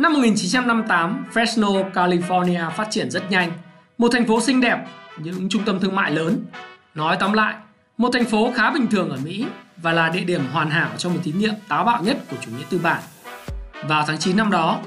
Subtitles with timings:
[0.00, 3.52] Năm 1958, Fresno, California phát triển rất nhanh.
[3.98, 4.78] Một thành phố xinh đẹp,
[5.18, 6.44] những trung tâm thương mại lớn.
[6.94, 7.54] Nói tóm lại,
[7.98, 11.08] một thành phố khá bình thường ở Mỹ và là địa điểm hoàn hảo cho
[11.08, 13.02] một thí nghiệm táo bạo nhất của chủ nghĩa tư bản.
[13.88, 14.80] Vào tháng 9 năm đó,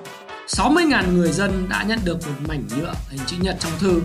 [0.48, 4.02] 60.000 người dân đã nhận được một mảnh nhựa hình chữ nhật trong thư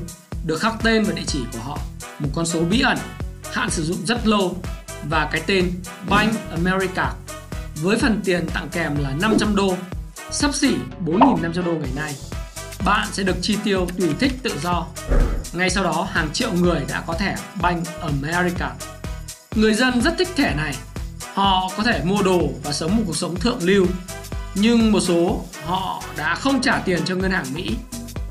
[0.47, 1.79] được khắc tên và địa chỉ của họ,
[2.19, 2.99] một con số bí ẩn,
[3.53, 4.57] hạn sử dụng rất lâu
[5.11, 5.73] và cái tên
[6.09, 7.13] Bank America
[7.83, 9.75] với phần tiền tặng kèm là 500 đô,
[10.31, 10.75] sắp xỉ
[11.07, 12.15] 4.500 đô ngày nay.
[12.85, 14.87] Bạn sẽ được chi tiêu tùy thích tự do.
[15.53, 18.75] Ngay sau đó, hàng triệu người đã có thẻ Bank America.
[19.55, 20.75] Người dân rất thích thẻ này.
[21.35, 23.87] Họ có thể mua đồ và sống một cuộc sống thượng lưu.
[24.55, 27.77] Nhưng một số họ đã không trả tiền cho ngân hàng Mỹ.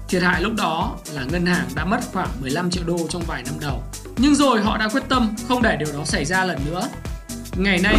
[0.10, 3.44] Thiệt hại lúc đó là ngân hàng đã mất khoảng 15 triệu đô trong vài
[3.44, 3.84] năm đầu.
[4.18, 6.90] Nhưng rồi họ đã quyết tâm không để điều đó xảy ra lần nữa.
[7.58, 7.96] Ngày nay,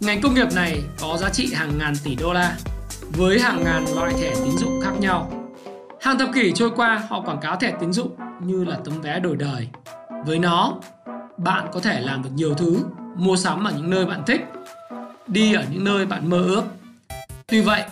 [0.00, 2.56] ngành công nghiệp này có giá trị hàng ngàn tỷ đô la
[3.00, 5.32] với hàng ngàn loại thẻ tín dụng khác nhau.
[6.00, 9.20] Hàng thập kỷ trôi qua, họ quảng cáo thẻ tín dụng như là tấm vé
[9.20, 9.68] đổi đời.
[10.26, 10.74] Với nó,
[11.36, 12.76] bạn có thể làm được nhiều thứ,
[13.16, 14.40] mua sắm ở những nơi bạn thích,
[15.26, 16.62] đi ở những nơi bạn mơ ước.
[17.46, 17.82] Tuy vậy,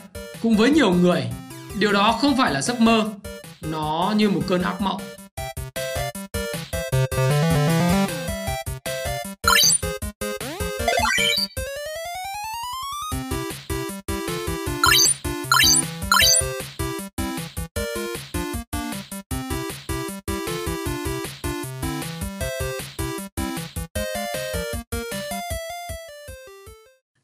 [0.43, 1.31] cùng với nhiều người,
[1.79, 3.05] điều đó không phải là giấc mơ,
[3.71, 5.01] nó như một cơn ác mộng.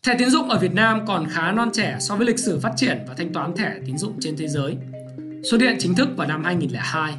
[0.07, 2.73] Thẻ tín dụng ở Việt Nam còn khá non trẻ so với lịch sử phát
[2.77, 4.77] triển và thanh toán thẻ tín dụng trên thế giới.
[5.51, 7.15] Xuất hiện chính thức vào năm 2002.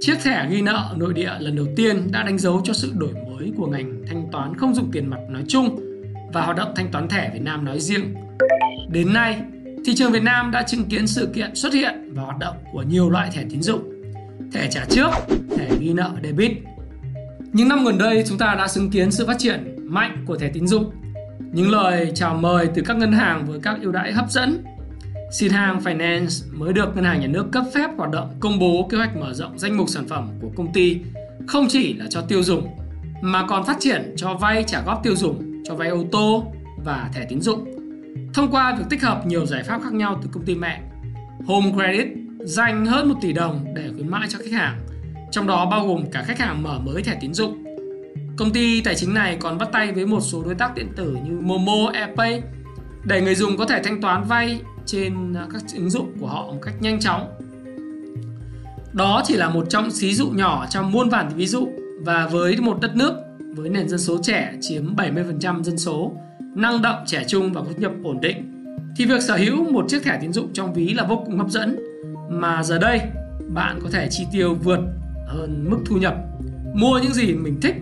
[0.00, 3.12] Chiếc thẻ ghi nợ nội địa lần đầu tiên đã đánh dấu cho sự đổi
[3.12, 5.80] mới của ngành thanh toán không dùng tiền mặt nói chung
[6.32, 8.14] và hoạt động thanh toán thẻ Việt Nam nói riêng.
[8.88, 9.40] Đến nay,
[9.84, 12.82] thị trường Việt Nam đã chứng kiến sự kiện xuất hiện và hoạt động của
[12.82, 13.82] nhiều loại thẻ tín dụng.
[14.52, 15.10] Thẻ trả trước,
[15.56, 16.52] thẻ ghi nợ debit.
[17.52, 20.48] Những năm gần đây chúng ta đã chứng kiến sự phát triển mạnh của thẻ
[20.48, 20.90] tín dụng
[21.52, 24.64] những lời chào mời từ các ngân hàng với các ưu đãi hấp dẫn.
[25.32, 28.96] Sinhang Finance mới được ngân hàng nhà nước cấp phép hoạt động công bố kế
[28.96, 31.00] hoạch mở rộng danh mục sản phẩm của công ty
[31.46, 32.68] không chỉ là cho tiêu dùng
[33.20, 36.52] mà còn phát triển cho vay trả góp tiêu dùng, cho vay ô tô
[36.84, 37.64] và thẻ tín dụng.
[38.34, 40.80] Thông qua việc tích hợp nhiều giải pháp khác nhau từ công ty mẹ,
[41.46, 42.06] Home Credit
[42.44, 44.78] dành hơn 1 tỷ đồng để khuyến mãi cho khách hàng,
[45.30, 47.61] trong đó bao gồm cả khách hàng mở mới thẻ tín dụng
[48.36, 51.16] Công ty tài chính này còn bắt tay với một số đối tác điện tử
[51.24, 52.42] như Momo, Airpay
[53.04, 56.46] để người dùng có thể thanh toán vay trên à, các ứng dụng của họ
[56.46, 57.28] một cách nhanh chóng.
[58.92, 61.68] Đó chỉ là một trong xí dụ nhỏ trong muôn vàn ví dụ.
[62.04, 63.12] Và với một đất nước
[63.56, 66.12] với nền dân số trẻ chiếm 70% dân số,
[66.54, 68.66] năng động, trẻ trung và có thu nhập ổn định
[68.96, 71.50] thì việc sở hữu một chiếc thẻ tín dụng trong ví là vô cùng hấp
[71.50, 71.78] dẫn.
[72.30, 73.00] Mà giờ đây
[73.48, 74.80] bạn có thể chi tiêu vượt
[75.26, 76.14] hơn mức thu nhập
[76.74, 77.74] mua những gì mình thích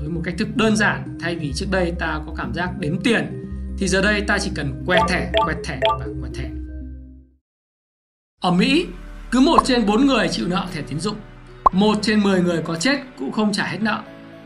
[0.00, 3.02] với một cách thức đơn giản thay vì trước đây ta có cảm giác đếm
[3.02, 3.44] tiền
[3.78, 6.50] thì giờ đây ta chỉ cần quẹt thẻ, quẹt thẻ và quẹt thẻ.
[8.40, 8.86] Ở Mỹ,
[9.30, 11.16] cứ một trên bốn người chịu nợ thẻ tín dụng,
[11.72, 14.02] một trên 10 người có chết cũng không trả hết nợ.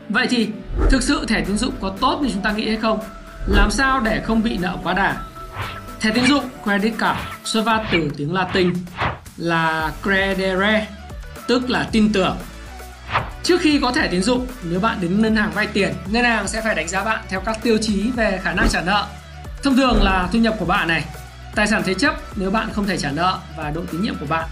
[0.09, 0.47] Vậy thì
[0.89, 2.99] thực sự thẻ tín dụng có tốt như chúng ta nghĩ hay không?
[3.47, 5.23] Làm sao để không bị nợ quá đà?
[5.99, 8.73] Thẻ tín dụng credit card xuất phát từ tiếng Latin
[9.37, 10.87] là credere,
[11.47, 12.37] tức là tin tưởng
[13.43, 16.47] Trước khi có thẻ tín dụng, nếu bạn đến ngân hàng vay tiền, ngân hàng
[16.47, 19.07] sẽ phải đánh giá bạn theo các tiêu chí về khả năng trả nợ.
[19.63, 21.05] Thông thường là thu nhập của bạn này,
[21.55, 24.25] tài sản thế chấp nếu bạn không thể trả nợ và độ tín nhiệm của
[24.25, 24.49] bạn.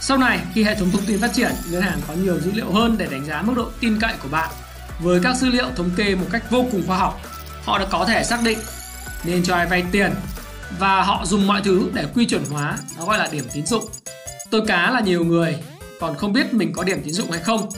[0.00, 2.72] Sau này, khi hệ thống thông tin phát triển, ngân hàng có nhiều dữ liệu
[2.72, 4.50] hơn để đánh giá mức độ tin cậy của bạn.
[5.00, 7.20] Với các dữ liệu thống kê một cách vô cùng khoa học,
[7.64, 8.58] họ đã có thể xác định
[9.24, 10.12] nên cho ai vay tiền
[10.78, 13.84] và họ dùng mọi thứ để quy chuẩn hóa, nó gọi là điểm tín dụng.
[14.50, 15.56] Tôi cá là nhiều người
[16.00, 17.68] còn không biết mình có điểm tín dụng hay không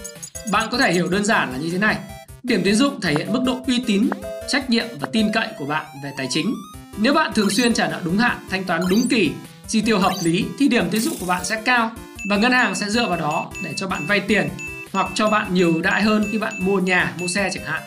[0.53, 1.97] bạn có thể hiểu đơn giản là như thế này.
[2.43, 4.11] Điểm tín dụng thể hiện mức độ uy tín,
[4.49, 6.55] trách nhiệm và tin cậy của bạn về tài chính.
[6.99, 9.31] Nếu bạn thường xuyên trả nợ đúng hạn, thanh toán đúng kỳ,
[9.69, 11.91] chi tiêu hợp lý thì điểm tín dụng của bạn sẽ cao
[12.31, 14.49] và ngân hàng sẽ dựa vào đó để cho bạn vay tiền
[14.93, 17.83] hoặc cho bạn nhiều ưu đãi hơn khi bạn mua nhà, mua xe chẳng hạn.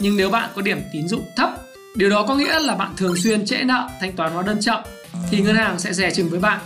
[0.00, 1.50] Nhưng nếu bạn có điểm tín dụng thấp,
[1.96, 4.80] điều đó có nghĩa là bạn thường xuyên trễ nợ, thanh toán hóa đơn chậm
[5.30, 6.60] thì ngân hàng sẽ dè chừng với bạn.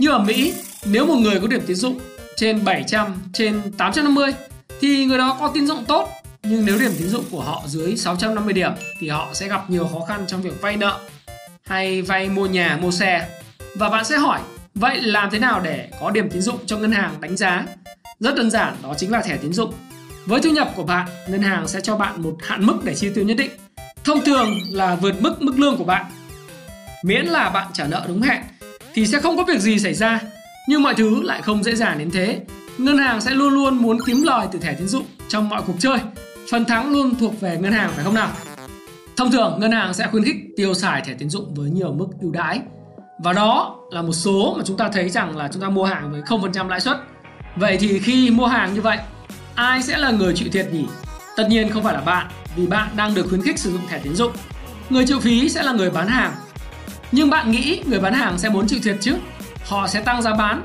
[0.00, 0.54] Như ở Mỹ,
[0.84, 2.00] nếu một người có điểm tín dụng
[2.36, 4.32] trên 700, trên 850
[4.80, 6.08] thì người đó có tín dụng tốt
[6.42, 9.88] nhưng nếu điểm tín dụng của họ dưới 650 điểm thì họ sẽ gặp nhiều
[9.92, 11.00] khó khăn trong việc vay nợ
[11.70, 13.28] hay vay mua nhà, mua xe.
[13.74, 14.40] Và bạn sẽ hỏi,
[14.74, 17.64] vậy làm thế nào để có điểm tín dụng cho ngân hàng đánh giá?
[18.20, 19.74] Rất đơn giản, đó chính là thẻ tín dụng.
[20.26, 23.10] Với thu nhập của bạn, ngân hàng sẽ cho bạn một hạn mức để chi
[23.14, 23.50] tiêu nhất định.
[24.04, 26.04] Thông thường là vượt mức mức lương của bạn.
[27.04, 28.42] Miễn là bạn trả nợ đúng hẹn
[28.94, 30.20] thì sẽ không có việc gì xảy ra.
[30.68, 32.40] Nhưng mọi thứ lại không dễ dàng đến thế.
[32.78, 35.74] Ngân hàng sẽ luôn luôn muốn kiếm lời từ thẻ tín dụng trong mọi cuộc
[35.78, 35.98] chơi.
[36.50, 38.28] Phần thắng luôn thuộc về ngân hàng phải không nào?
[39.16, 42.06] Thông thường ngân hàng sẽ khuyến khích tiêu xài thẻ tín dụng với nhiều mức
[42.20, 42.60] ưu đãi.
[43.24, 46.12] Và đó là một số mà chúng ta thấy rằng là chúng ta mua hàng
[46.12, 46.96] với 0% lãi suất.
[47.56, 48.98] Vậy thì khi mua hàng như vậy,
[49.54, 50.84] ai sẽ là người chịu thiệt nhỉ?
[51.36, 52.26] Tất nhiên không phải là bạn,
[52.56, 54.32] vì bạn đang được khuyến khích sử dụng thẻ tín dụng.
[54.90, 56.32] Người chịu phí sẽ là người bán hàng.
[57.12, 59.14] Nhưng bạn nghĩ người bán hàng sẽ muốn chịu thiệt chứ?
[59.66, 60.64] Họ sẽ tăng giá bán.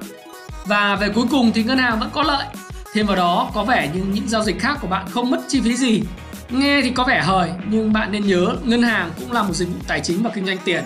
[0.65, 2.45] Và về cuối cùng thì ngân hàng vẫn có lợi.
[2.93, 5.61] Thêm vào đó, có vẻ như những giao dịch khác của bạn không mất chi
[5.61, 6.01] phí gì.
[6.49, 9.65] Nghe thì có vẻ hời, nhưng bạn nên nhớ ngân hàng cũng là một dịch
[9.65, 10.83] vụ tài chính và kinh doanh tiền.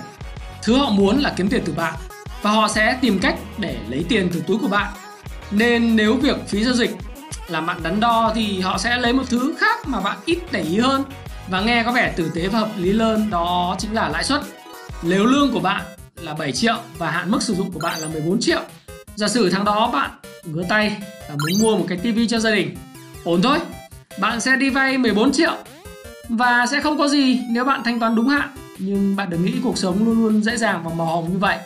[0.63, 1.93] Thứ họ muốn là kiếm tiền từ bạn
[2.41, 4.93] và họ sẽ tìm cách để lấy tiền từ túi của bạn.
[5.51, 6.91] Nên nếu việc phí giao dịch
[7.47, 10.61] làm bạn đắn đo thì họ sẽ lấy một thứ khác mà bạn ít để
[10.61, 11.03] ý hơn
[11.47, 14.41] và nghe có vẻ tử tế và hợp lý hơn đó chính là lãi suất.
[15.01, 15.81] Nếu lương của bạn
[16.21, 18.61] là 7 triệu và hạn mức sử dụng của bạn là 14 triệu.
[19.19, 20.11] Giả sử tháng đó bạn
[20.43, 20.97] ngứa tay
[21.29, 22.75] và muốn mua một cái tivi cho gia đình.
[23.23, 23.59] Ổn thôi,
[24.19, 25.53] bạn sẽ đi vay 14 triệu
[26.29, 28.49] và sẽ không có gì nếu bạn thanh toán đúng hạn.
[28.77, 31.57] Nhưng bạn đừng nghĩ cuộc sống luôn luôn dễ dàng và màu hồng như vậy.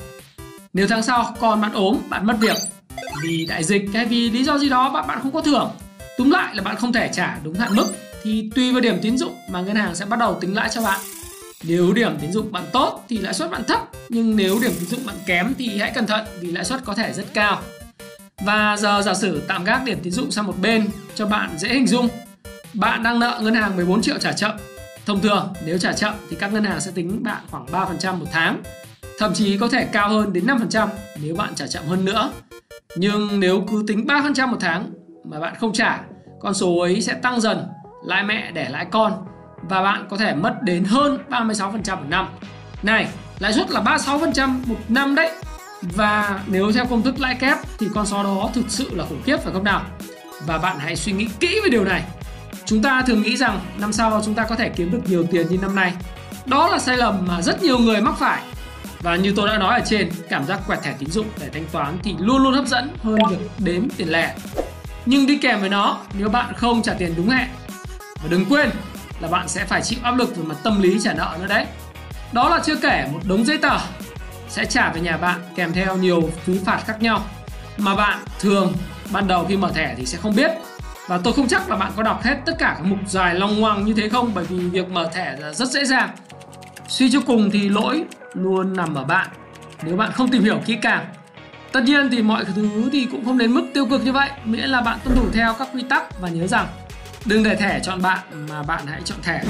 [0.73, 2.57] Nếu tháng sau còn bạn ốm, bạn mất việc
[3.23, 5.71] vì đại dịch hay vì lý do gì đó bạn bạn không có thưởng
[6.17, 7.87] túm lại là bạn không thể trả đúng hạn mức
[8.23, 10.81] thì tùy vào điểm tín dụng mà ngân hàng sẽ bắt đầu tính lãi cho
[10.81, 10.99] bạn
[11.63, 13.79] nếu điểm tín dụng bạn tốt thì lãi suất bạn thấp
[14.09, 16.93] nhưng nếu điểm tín dụng bạn kém thì hãy cẩn thận vì lãi suất có
[16.93, 17.61] thể rất cao.
[18.45, 21.69] Và giờ giả sử tạm gác điểm tín dụng sang một bên cho bạn dễ
[21.69, 22.07] hình dung.
[22.73, 24.51] Bạn đang nợ ngân hàng 14 triệu trả chậm.
[25.05, 28.27] Thông thường nếu trả chậm thì các ngân hàng sẽ tính bạn khoảng 3% một
[28.31, 28.63] tháng
[29.19, 30.87] thậm chí có thể cao hơn đến 5%
[31.21, 32.31] nếu bạn trả chậm hơn nữa.
[32.95, 34.91] Nhưng nếu cứ tính 3% một tháng
[35.25, 36.03] mà bạn không trả,
[36.39, 37.67] con số ấy sẽ tăng dần,
[38.05, 39.25] lãi mẹ để lãi con
[39.69, 42.27] và bạn có thể mất đến hơn 36% một năm.
[42.83, 43.07] Này,
[43.39, 45.31] lãi suất là 36% một năm đấy.
[45.81, 49.21] Và nếu theo công thức lãi kép thì con số đó thực sự là khủng
[49.25, 49.81] khiếp phải không nào?
[50.45, 52.03] Và bạn hãy suy nghĩ kỹ về điều này.
[52.65, 55.47] Chúng ta thường nghĩ rằng năm sau chúng ta có thể kiếm được nhiều tiền
[55.49, 55.93] như năm nay.
[56.45, 58.41] Đó là sai lầm mà rất nhiều người mắc phải
[59.01, 61.65] và như tôi đã nói ở trên, cảm giác quẹt thẻ tín dụng để thanh
[61.71, 64.35] toán thì luôn luôn hấp dẫn hơn việc đếm tiền lẻ.
[65.05, 67.47] Nhưng đi kèm với nó, nếu bạn không trả tiền đúng hẹn,
[68.23, 68.69] và đừng quên
[69.23, 71.65] là bạn sẽ phải chịu áp lực về mặt tâm lý trả nợ nữa đấy.
[72.31, 73.77] Đó là chưa kể một đống giấy tờ
[74.49, 77.25] sẽ trả về nhà bạn kèm theo nhiều phí phạt khác nhau
[77.77, 78.73] mà bạn thường
[79.11, 80.51] ban đầu khi mở thẻ thì sẽ không biết.
[81.07, 83.59] Và tôi không chắc là bạn có đọc hết tất cả các mục dài long
[83.59, 86.09] ngoằng như thế không, bởi vì việc mở thẻ là rất dễ dàng.
[86.87, 88.03] Suy cho cùng thì lỗi
[88.33, 89.27] luôn nằm ở bạn.
[89.83, 91.05] Nếu bạn không tìm hiểu kỹ càng,
[91.71, 94.69] tất nhiên thì mọi thứ thì cũng không đến mức tiêu cực như vậy, miễn
[94.69, 96.67] là bạn tuân thủ theo các quy tắc và nhớ rằng
[97.25, 99.43] đừng để thẻ chọn bạn mà bạn hãy chọn thẻ.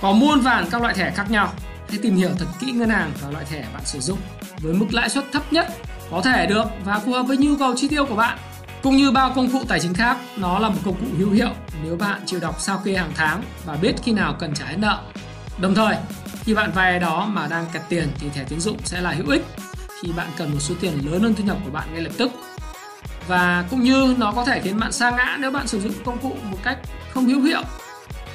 [0.00, 1.52] Có muôn vàn các loại thẻ khác nhau.
[1.88, 4.18] Hãy tìm hiểu thật kỹ ngân hàng và loại thẻ bạn sử dụng.
[4.58, 5.68] Với mức lãi suất thấp nhất
[6.10, 8.38] có thể được và phù hợp với nhu cầu chi tiêu của bạn,
[8.82, 11.50] cũng như bao công cụ tài chính khác, nó là một công cụ hữu hiệu
[11.84, 14.76] nếu bạn chịu đọc sao kê hàng tháng và biết khi nào cần trả hết
[14.78, 15.00] nợ.
[15.58, 15.96] Đồng thời,
[16.44, 19.30] khi bạn vay đó mà đang kẹt tiền thì thẻ tín dụng sẽ là hữu
[19.30, 19.44] ích.
[20.02, 22.32] Khi bạn cần một số tiền lớn hơn thu nhập của bạn ngay lập tức
[23.28, 26.18] và cũng như nó có thể khiến bạn sa ngã nếu bạn sử dụng công
[26.18, 26.78] cụ một cách
[27.14, 27.62] không hữu hiệu.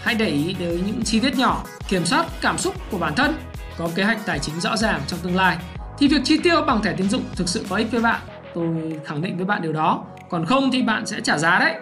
[0.04, 3.36] Hãy để ý đến những chi tiết nhỏ, kiểm soát cảm xúc của bản thân,
[3.78, 5.58] có kế hoạch tài chính rõ ràng trong tương lai.
[5.98, 8.22] Thì việc chi tiêu bằng thẻ tín dụng thực sự có ích với bạn,
[8.56, 8.68] tôi
[9.06, 10.04] khẳng định với bạn điều đó.
[10.30, 11.74] Còn không thì bạn sẽ trả giá đấy.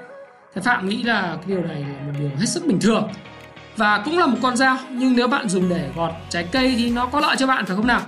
[0.56, 3.08] Thế phạm nghĩ là cái điều này là một điều hết sức bình thường.
[3.78, 6.90] Và cũng là một con dao, nhưng nếu bạn dùng để gọt trái cây thì
[6.90, 8.02] nó có lợi cho bạn, phải không nào?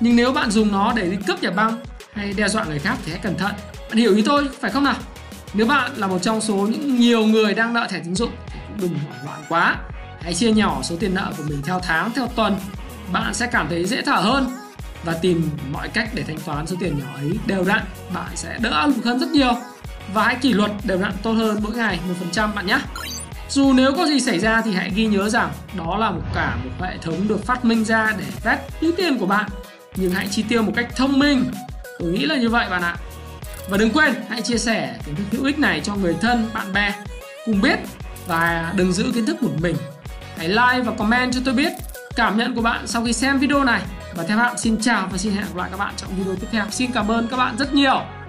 [0.00, 1.78] Nhưng nếu bạn dùng nó để đi cướp nhà băng
[2.12, 3.52] hay đe dọa người khác thì hãy cẩn thận
[3.90, 4.96] bạn hiểu ý tôi, phải không nào
[5.54, 8.58] nếu bạn là một trong số những nhiều người đang nợ thẻ tín dụng, thì
[8.68, 9.76] cũng đừng hoảng loạn quá
[10.20, 12.56] hãy chia nhỏ số tiền nợ của mình theo tháng, theo tuần
[13.12, 14.50] bạn sẽ cảm thấy dễ thở hơn
[15.04, 17.82] và tìm mọi cách để thanh toán số tiền nhỏ ấy đều đặn
[18.14, 19.52] bạn sẽ đỡ áp lực hơn rất nhiều
[20.14, 22.78] và hãy kỷ luật đều đặn tốt hơn mỗi ngày một phần trăm bạn nhé
[23.50, 26.56] dù nếu có gì xảy ra thì hãy ghi nhớ rằng đó là một cả
[26.64, 29.50] một hệ thống được phát minh ra để vét túi tiền của bạn.
[29.96, 31.44] Nhưng hãy chi tiêu một cách thông minh.
[31.98, 32.96] Tôi nghĩ là như vậy bạn ạ.
[33.68, 36.72] Và đừng quên hãy chia sẻ kiến thức hữu ích này cho người thân, bạn
[36.72, 36.94] bè
[37.46, 37.78] cùng biết
[38.26, 39.76] và đừng giữ kiến thức một mình.
[40.36, 41.72] Hãy like và comment cho tôi biết
[42.16, 43.82] cảm nhận của bạn sau khi xem video này.
[44.14, 46.46] Và theo bạn xin chào và xin hẹn gặp lại các bạn trong video tiếp
[46.50, 46.64] theo.
[46.70, 48.19] Xin cảm ơn các bạn rất nhiều.